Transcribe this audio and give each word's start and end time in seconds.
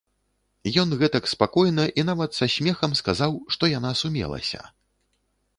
Ён 0.83 0.93
гэтак 1.01 1.27
спакойна 1.33 1.85
і 2.03 2.07
нават 2.09 2.31
са 2.39 2.45
смехам 2.55 2.97
сказаў, 3.03 3.31
што 3.57 3.73
яна 3.77 3.91
сумелася. 4.01 4.59